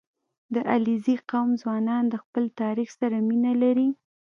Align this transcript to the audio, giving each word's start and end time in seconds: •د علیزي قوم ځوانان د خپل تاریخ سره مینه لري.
•د 0.53 0.55
علیزي 0.73 1.15
قوم 1.29 1.49
ځوانان 1.61 2.03
د 2.09 2.15
خپل 2.23 2.43
تاریخ 2.61 2.89
سره 2.99 3.17
مینه 3.27 3.53
لري. 3.63 3.89